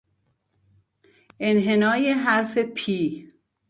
انحنای 1.39 2.11
حرف 2.13 2.59
P 2.75 2.81